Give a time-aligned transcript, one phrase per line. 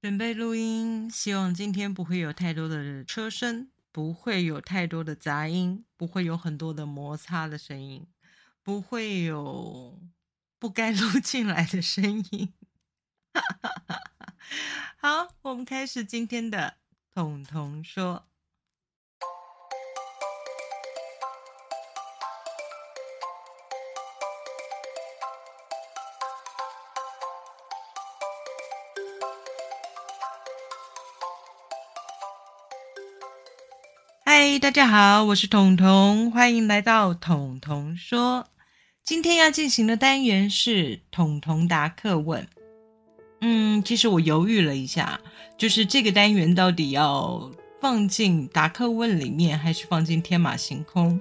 [0.00, 8.06] 准备录音，希望今天不会有太多的车声，不会有太多的杂音，不会有很多的摩擦的声音，
[8.62, 10.00] 不会有
[10.58, 12.54] 不该录进来的声音。
[14.96, 16.78] 好，我们开始今天的
[17.12, 18.29] 彤彤说。
[34.42, 38.48] 嗨，大家好，我是彤彤，欢迎来到彤彤说。
[39.04, 42.48] 今天要进行的单元是彤彤答课问。
[43.42, 45.20] 嗯，其实我犹豫了一下，
[45.58, 51.20] 就是这个单元到底要放进答课问里面，还是放进天马行空？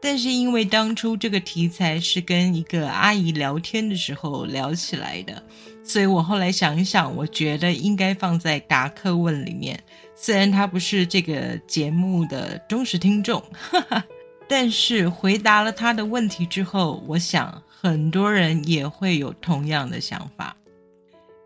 [0.00, 5.42] 但是因为当初这个题材是跟一个阿姨聊天的时候聊起来的，
[5.82, 9.78] 所以我后来想一想，我觉得应该放在答客问里面。
[10.14, 14.04] 虽然他不是这个节目的忠实听众， 哈哈
[14.48, 20.56] 但是回答了他的问题之后，我想很多人也会有同样的想法。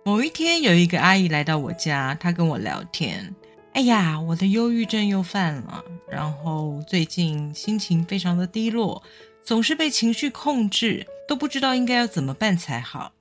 [0.04, 3.34] 某一天，有一个阿姨来到我家，她跟我聊天
[3.72, 9.02] ：“哎呀，我的忧郁症又犯了，然后最近心情非常的低落，
[9.42, 13.12] 总是被情绪控制，都不知道应该要怎么办才好。”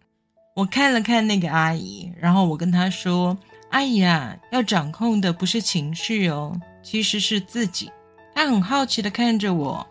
[0.54, 3.38] 我看了看那个阿姨，然后我跟她说。
[3.70, 7.90] 阿姨啊，要掌控的不是情绪哦，其实是自己。
[8.36, 9.88] 她很好奇的看着我，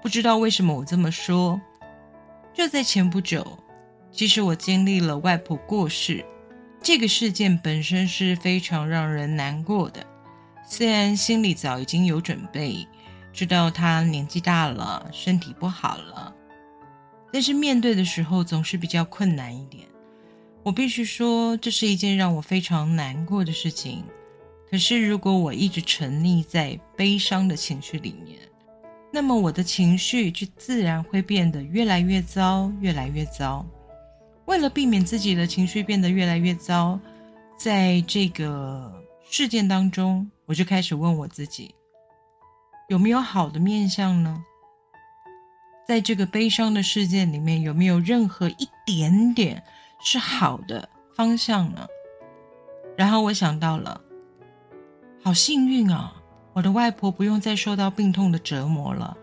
[0.00, 1.60] 不知道为什么我这么说。
[2.54, 3.46] 就在前不久，
[4.10, 6.24] 其实我经历了外婆过世，
[6.82, 10.04] 这个事件本身是非常让人难过的。
[10.66, 12.86] 虽然心里早已经有准备，
[13.32, 16.34] 知道他年纪大了，身体不好了，
[17.32, 19.86] 但是面对的时候总是比较困难一点。
[20.62, 24.04] 我必须说，这是一件让我非常难过的事情。
[24.70, 28.38] 可是，如果我一直沉溺在悲伤的情绪里面，
[29.10, 33.64] 那么我的情绪就自然会变得越来越糟，越来越糟。
[34.48, 36.98] 为了避免自己的情绪变得越来越糟，
[37.54, 38.90] 在这个
[39.28, 41.74] 事件当中，我就开始问我自己：
[42.88, 44.42] 有没有好的面相呢？
[45.86, 49.62] 在这个悲伤的事件里面，有没有任何一点点？
[50.00, 51.86] 是好的方向呢。
[52.96, 54.00] 然后我想到了，
[55.22, 56.14] 好幸运啊！
[56.54, 59.14] 我的外婆不用再受到病痛的折磨了。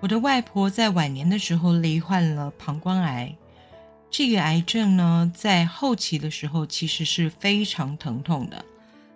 [0.00, 3.36] 我的外婆在晚年的时候罹患了膀胱癌，
[4.10, 8.64] 这个癌症呢，在后期的时候其实是非常疼痛的。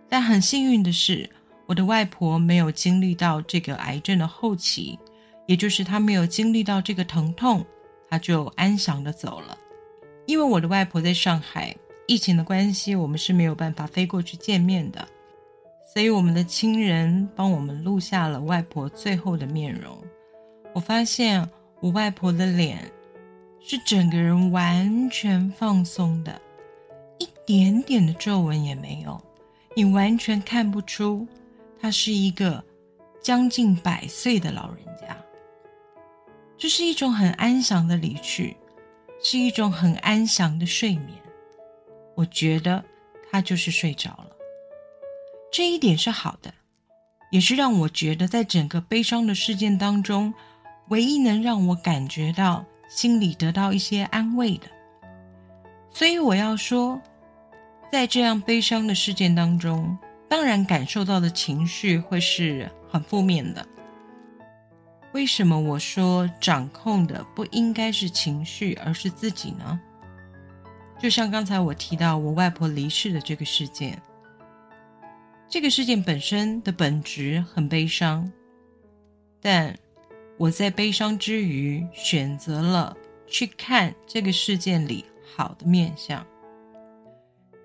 [0.09, 1.29] 但很幸运的是，
[1.67, 4.99] 我的外婆没有经历到这个癌症的后期，
[5.47, 7.67] 也就是她没有经历到这个疼痛，
[8.09, 9.59] 她就安详的走了。
[10.27, 11.75] 因为我的外婆在上海，
[12.07, 15.07] 疫情的关系，我们是没有办法飞过去见面的，
[15.93, 19.99] 所以我们的亲人帮我们录下了外婆最后的面容。
[20.73, 21.49] 我发现
[21.81, 22.91] 我外婆的脸
[23.67, 26.41] 是整个人完全放松的，
[27.19, 29.21] 一点点的皱纹也没有，
[29.75, 31.27] 你完全看不出
[31.81, 32.63] 他是一个
[33.23, 35.17] 将近百岁的老人家。
[36.59, 38.57] 这是一种很安详的离去。
[39.23, 41.19] 是一种很安详的睡眠，
[42.15, 42.85] 我觉得
[43.31, 44.31] 他就是睡着了。
[45.51, 46.53] 这一点是好的，
[47.31, 50.35] 也是让我觉得在整个悲伤的事件当中，
[50.89, 54.67] 唯一能让我感觉到心里得到一些安慰的。
[55.91, 57.01] 所以我要说，
[57.91, 59.97] 在这样悲伤的事件当中，
[60.29, 63.67] 当然感受到的情绪会是很负面的。
[65.13, 69.81] 为什么我说掌控的不应该是情绪，而是自己呢？
[70.99, 74.01] 就像刚才我提到我外婆离世的这个事件，
[75.49, 78.33] 这个事件本身的本质很悲伤，
[79.41, 79.77] 但
[80.37, 82.97] 我在悲伤之余选择了
[83.27, 86.25] 去看这个事件里好的面相。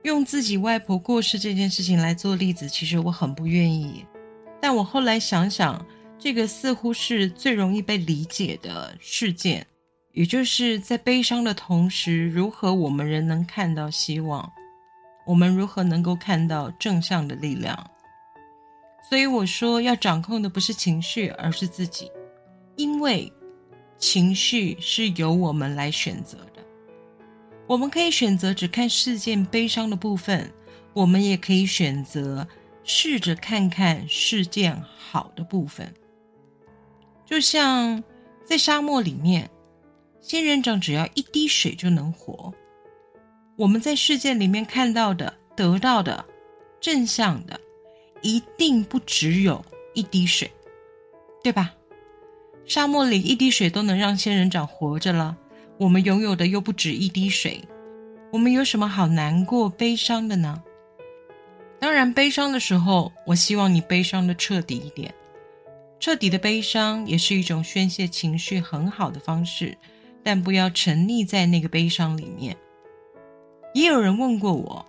[0.04, 4.06] 用自己外婆过世这件事情来做例子，其实我很不愿意，
[4.62, 5.86] 但我后来想想。
[6.22, 9.66] 这个似乎是最容易被理解的事件，
[10.12, 14.52] 也就是在悲伤的同时，如何我们仍能看到希望？
[15.26, 17.90] 我们如何能够看到正向的力量？
[19.08, 22.12] 所以我说，要掌控的不是情绪，而是自己，
[22.80, 23.30] 因为
[23.98, 26.64] 情绪是由我们来选择的。
[27.68, 30.50] 我们可以选择只看事件悲伤的部分，
[30.94, 32.48] 我们也可以选择
[32.86, 35.94] 试着看看事件好的部分。
[37.26, 38.02] 就像
[38.46, 39.50] 在沙漠里面，
[40.22, 42.54] 仙人掌只要一滴水就能活。
[43.58, 46.24] 我们在世界里面看到的得到的
[46.80, 47.60] 正向的，
[48.22, 50.50] 一定不只有一滴水，
[51.44, 51.74] 对吧？
[52.70, 55.36] 沙漠里一滴水都能让仙人掌活着了，
[55.80, 57.64] 我们拥有的又不止一滴水，
[58.32, 60.62] 我们有什么好难过、悲伤的呢？
[61.80, 65.12] 当然，悲伤的时候，我希望你悲伤的彻底一点。
[66.00, 69.76] 彻底的悲伤也是一种宣泄情绪很好的方式，
[70.24, 72.56] 但不要沉溺在那个悲伤里面。
[73.74, 74.86] 也有人问过我，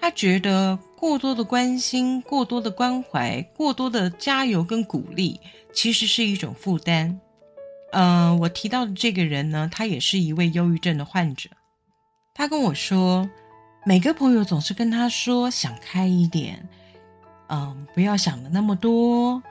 [0.00, 5.38] 他觉得过多的关心、过多的关怀、过多的加油跟鼓励，
[5.72, 7.20] 其实是一种负担。
[7.92, 11.50] 嗯，我提到的这个人呢，他也是一位忧郁症的患者。
[12.32, 13.28] 他跟我说，
[13.84, 16.66] 每个朋友总是跟他说想开一点，
[17.48, 19.42] 嗯，不要想的那么多。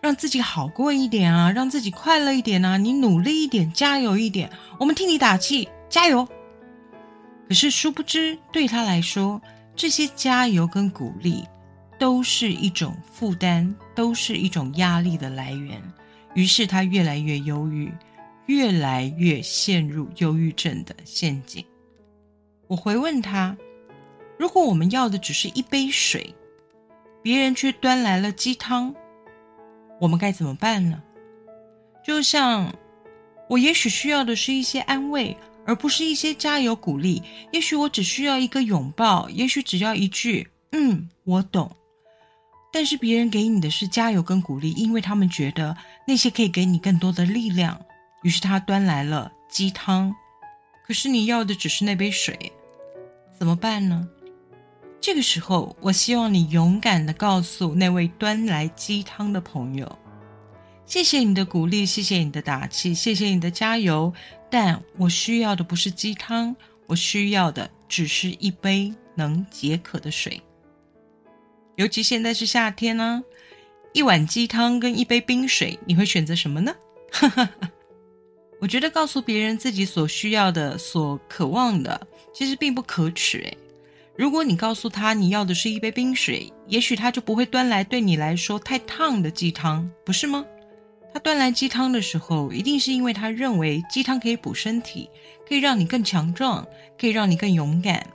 [0.00, 2.76] 让自己好过一点啊，让自己快乐一点啊！
[2.76, 4.48] 你努力一点，加油一点，
[4.78, 6.24] 我们替你打气，加油！
[7.48, 9.42] 可是殊不知，对他来说，
[9.78, 11.44] 这些加油跟鼓励
[12.00, 15.80] 都是一种负担，都是一种压力的来源。
[16.34, 17.92] 于是他越来越忧郁，
[18.46, 21.64] 越来越陷入忧郁症的陷阱。
[22.66, 23.56] 我回问他：
[24.36, 26.34] 如果我们要的只是一杯水，
[27.22, 28.92] 别人却端来了鸡汤。
[30.00, 31.00] 我们该怎么办呢？
[32.04, 32.74] 就像
[33.48, 35.36] 我也许需要的是一些安慰，
[35.68, 37.22] 而不是一些加油鼓励。
[37.52, 41.70] 也许我只需要一个拥抱，也许只要一句“嗯，我懂”。
[42.72, 45.76] 但是别人给你的是加油跟鼓励，因为他们觉得
[46.06, 47.78] 那些可以给你更多的力量。
[48.22, 50.14] 于是他端来了鸡汤，
[50.86, 52.50] 可是你要的只是那杯水，
[53.38, 54.08] 怎么办呢？
[55.00, 59.98] 这个时候，我希望你勇敢的告诉那位端来鸡汤的朋友
[60.84, 64.12] ：“谢谢你的鼓励，谢谢你的打气，谢谢你的加油。
[64.50, 66.54] 但我需要的不是鸡汤，
[66.86, 70.40] 我需要的只是一杯能解渴的水。
[71.76, 73.22] 尤其现在是夏天呢，
[73.92, 76.74] 一碗鸡汤跟一杯冰水，你会选择什么呢？”
[78.60, 83.38] 我觉得告诉别人自己所需要的、所渴望的，其实并不可耻。
[83.38, 83.56] 诶
[84.16, 90.44] 如果你告诉他你要的是一杯冰水，也许他就不会端来对你来说太烫的鸡汤，不是吗？
[91.18, 95.08] 端来鸡汤的时候，一定是因为他认为鸡汤可以补身体，
[95.48, 96.66] 可以让你更强壮，
[96.98, 98.06] 可以让你更勇敢。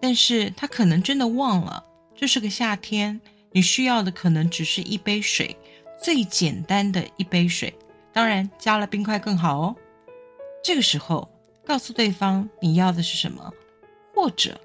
[0.00, 1.84] 但是他可能真的忘了，
[2.14, 3.20] 这是个夏天，
[3.52, 5.56] 你需要的可能只是一杯水，
[6.02, 7.72] 最简单的一杯水，
[8.12, 9.76] 当然加了冰块更好哦。
[10.64, 11.30] 这个时候，
[11.64, 13.52] 告诉对方你要的是什么，
[14.14, 14.60] 或者。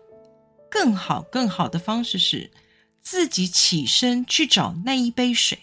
[0.69, 2.51] 更好、更好的方式是
[3.01, 5.57] 自己起身去找那一杯水，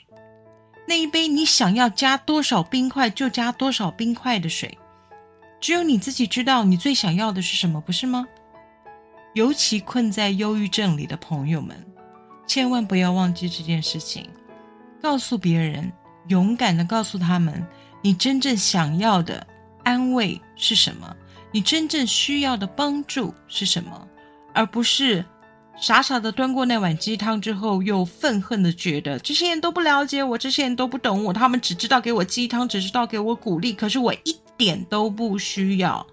[0.86, 4.76] 那一杯你想要加多少冰块就加多少冰块的水。
[5.60, 8.26] 只有你自己知道你最想要的是什么，不是吗？
[9.32, 11.76] 尤其困在忧郁症里的朋友们，
[12.46, 14.28] 千万不要忘记这件事情。
[15.00, 15.92] 告诉别人，
[16.28, 17.66] 勇敢的告诉他们，
[18.02, 19.46] 你真正想要的
[19.82, 21.16] 安慰是什么，
[21.50, 24.08] 你真正需要的帮助是什么。
[24.52, 25.25] 而不是
[25.76, 36.06] 傻傻的端过那碗鸡汤之后，又愤恨的觉得这些人都不了解我，这些人都不懂我，他们只知道给我鸡汤，只知道给我鼓励，可是我一点都不需要。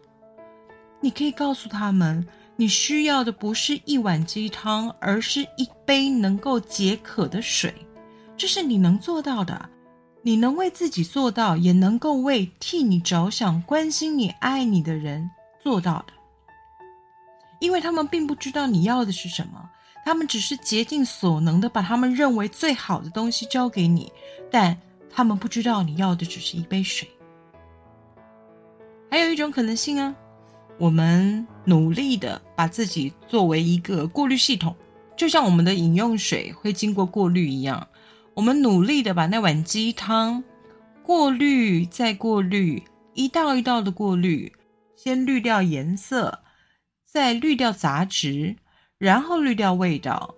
[1.00, 2.26] 你可以告诉他们，
[2.56, 7.74] 你需要的不是一碗鸡汤，而是一杯能够解渴的水，
[8.36, 9.70] 这是你能做到的，
[10.24, 15.30] 你能为自己做到，也能够为替你着想、关心你、爱你的人
[15.62, 16.14] 做到的。
[17.62, 19.70] 因为他们并不知道你要的是什么，
[20.04, 24.12] 他们只是竭尽所能的把他们认为最好的东西交给你，
[24.50, 24.76] 但
[25.12, 27.08] 他们不知道你要的只是一杯水。
[29.12, 30.16] 还有一种可能性啊，
[30.80, 34.76] 我们努力的把自己作为一个过滤系统，
[35.16, 37.88] 就像我们的饮用水会经过过滤一样，
[38.34, 40.44] 我们努力的把那碗鸡汤
[41.04, 42.82] 过滤再过滤，
[43.14, 44.52] 一道一道的过滤，
[44.96, 46.40] 先滤掉颜色。
[47.12, 48.56] 再滤掉杂质，
[48.98, 50.34] 然后滤掉味道，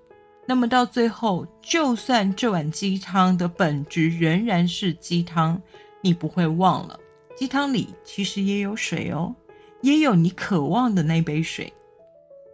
[0.48, 5.62] 那么到最后，就算这碗鸡汤的本质仍然是鸡汤，
[6.02, 7.00] 你不会忘了，
[7.36, 9.36] 鸡汤里其实也有水哦，
[9.84, 11.72] 也有你渴望的那杯水，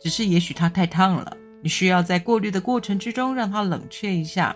[0.02, 4.54] 只是也许它太烫了，你需要在过滤的过程之中让它冷却一下。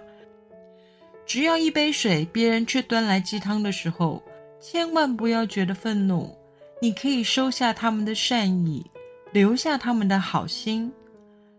[1.25, 4.21] 只要一杯水，别人却端来鸡汤的时候，
[4.59, 6.37] 千万不要觉得愤怒，
[6.81, 8.85] 你可以收下他们的善意。
[9.33, 10.93] 留下他们的好心，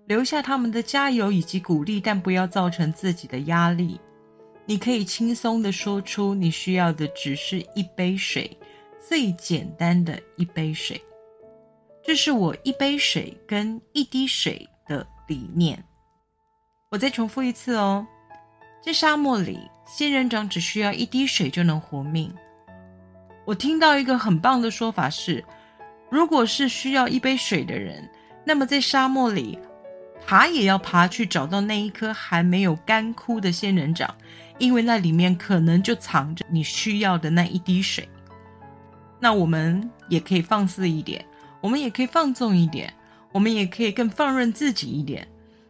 [0.07, 4.01] 留下他们的加油以及鼓励，但不要造成自己的压力。
[4.65, 8.57] 你可以轻松的说出你需要的只是一杯水，
[9.05, 11.03] 最简单的一杯水。
[12.01, 15.83] 这是我一杯水跟一滴水的理念。
[16.93, 18.07] 我再重复一次哦，
[18.85, 22.33] 在沙漠里，仙人掌只需要一滴水就能活命。
[23.45, 25.45] 我听到一个很棒的说法是，
[26.15, 28.09] 如果是需要一杯水的人，
[28.45, 29.59] 那么在沙漠里，
[30.25, 34.15] 爬也要爬去找到那一颗还没有干枯的仙人掌，
[34.61, 38.09] 因为那里面可能就藏着你需要的那一滴水。
[39.19, 41.27] 那我们也可以放肆一点，
[41.61, 42.95] 我们也可以放纵一点，
[43.33, 45.27] 我们也可以更放任自己一点。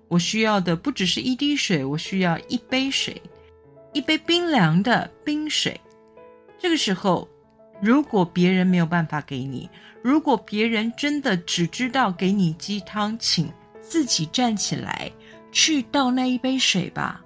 [0.09, 3.23] 我需要的不只是一滴水，我需要一杯水，
[3.95, 5.81] 一杯冰凉的冰水。
[6.59, 7.27] 这个时候。
[7.85, 9.69] 如果别人没有办法给你，
[10.01, 15.13] 如果别人真的只知道给你鸡汤，请自己站起来
[15.53, 17.21] 去倒那一杯水吧。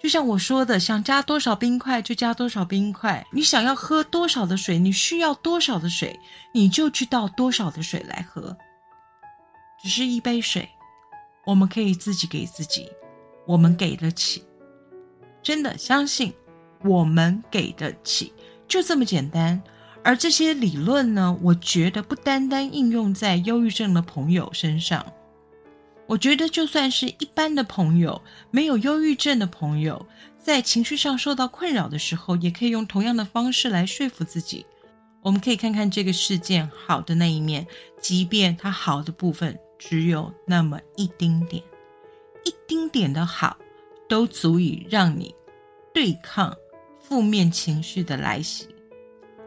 [0.00, 6.16] 就像我说的，想加多少冰块就加多少冰块，你想要喝多少的水，你需要多少的水，
[6.52, 8.56] 你就去倒多少的水来喝。
[9.82, 10.68] 只是一杯水，
[11.44, 12.88] 我们可以自己给自己，
[13.44, 14.44] 我们给得起，
[15.42, 16.32] 真的相信
[16.84, 18.32] 我们给得起。
[18.74, 19.62] 就这么简单，
[20.02, 25.06] 而这些理论呢，我觉得不单单应用在忧郁症的朋友身上，
[26.08, 30.04] 我觉得就算是一般的朋友，没有忧郁症的朋友，
[30.42, 34.66] 在情绪上受到困扰的时候，也可以用同样的方式来说服自己。
[35.22, 37.64] 我们可以看看这个事件好的那一面，
[38.00, 41.62] 即便它好的部分只有那么一丁点，
[42.44, 43.56] 一丁点的好，
[44.08, 45.32] 都足以让你
[45.94, 46.52] 对抗。
[47.06, 48.66] 负面情绪的来袭，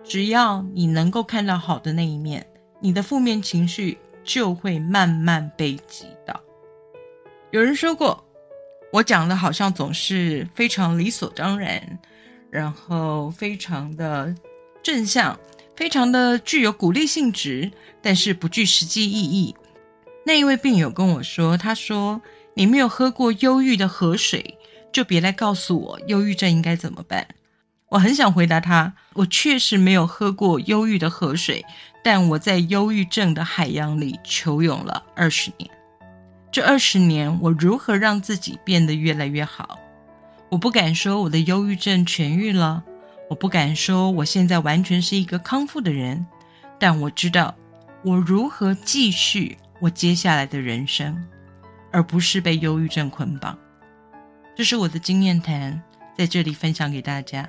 [0.03, 2.45] 只要你能够看到好的那一面，
[2.79, 6.39] 你的负面情绪就会慢慢被击倒。
[7.49, 8.23] 有人说过，
[8.93, 11.99] 我讲的好像总是非常理所当然，
[12.51, 14.33] 然后非常的
[14.83, 15.37] 正向，
[15.75, 17.71] 非常的具有鼓励性质，
[18.03, 19.55] 但是不具实际意义。
[20.23, 22.21] 那一位病友跟我说，他说
[22.53, 24.57] ：“你没有喝过忧郁的河水，
[24.91, 27.27] 就别来告诉我忧郁症应该怎么办。”
[27.89, 31.65] 我很想回答他，我确实没有喝过忧郁的河水，
[32.03, 35.69] 但我在忧郁症的海洋里求泳了二十年。
[36.51, 39.79] 这二十年，我如何让自己变得越来越好？
[40.49, 42.83] 我不敢说我的忧郁症痊愈了，
[43.29, 46.25] 我不敢说我现在完全是一个康复的人，
[46.77, 47.55] 但我知道
[48.03, 51.25] 我如何继续我接下来的人生，
[51.91, 53.57] 而不是被忧郁症捆绑。
[54.57, 55.81] 这是我的经验谈，
[56.17, 57.47] 在这里分享给大家。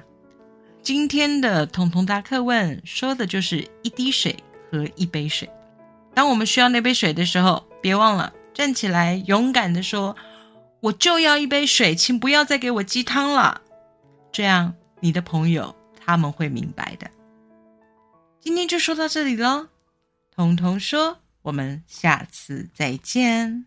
[0.88, 4.34] 今天的彤彤大课问说的就是一滴水
[4.72, 5.46] 和一杯水。
[6.14, 10.16] 当我们需要那杯水的时候，别忘了站起来，勇敢的说
[10.80, 13.60] ：“我就要一杯水，请不要再给我鸡汤了。”
[14.32, 17.10] 这样，你的朋友他们会明白的。
[18.40, 19.66] 今天就说到这里喽，
[20.34, 23.66] 彤彤说：“我们下次再见。”